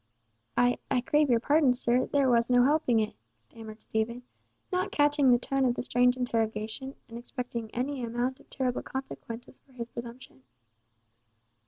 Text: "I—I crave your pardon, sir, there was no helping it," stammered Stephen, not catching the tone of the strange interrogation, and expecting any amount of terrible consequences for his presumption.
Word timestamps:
"I—I 0.57 1.01
crave 1.01 1.29
your 1.29 1.39
pardon, 1.39 1.73
sir, 1.73 2.07
there 2.07 2.27
was 2.27 2.49
no 2.49 2.63
helping 2.63 2.99
it," 3.01 3.13
stammered 3.35 3.83
Stephen, 3.83 4.23
not 4.71 4.91
catching 4.91 5.29
the 5.29 5.37
tone 5.37 5.63
of 5.63 5.75
the 5.75 5.83
strange 5.83 6.17
interrogation, 6.17 6.95
and 7.07 7.19
expecting 7.19 7.69
any 7.69 8.03
amount 8.03 8.39
of 8.39 8.49
terrible 8.49 8.81
consequences 8.81 9.59
for 9.59 9.73
his 9.73 9.89
presumption. 9.91 10.41